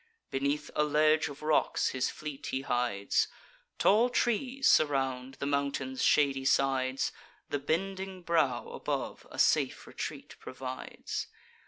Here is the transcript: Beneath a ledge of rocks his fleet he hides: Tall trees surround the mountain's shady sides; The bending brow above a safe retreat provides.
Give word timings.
Beneath 0.31 0.71
a 0.75 0.83
ledge 0.83 1.27
of 1.27 1.43
rocks 1.43 1.89
his 1.89 2.09
fleet 2.09 2.47
he 2.47 2.61
hides: 2.61 3.27
Tall 3.77 4.09
trees 4.09 4.67
surround 4.67 5.35
the 5.35 5.45
mountain's 5.45 6.01
shady 6.03 6.43
sides; 6.43 7.11
The 7.49 7.59
bending 7.59 8.23
brow 8.23 8.67
above 8.69 9.27
a 9.29 9.37
safe 9.37 9.85
retreat 9.85 10.37
provides. 10.39 11.27